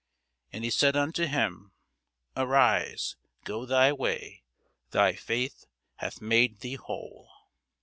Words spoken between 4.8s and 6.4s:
thy faith hath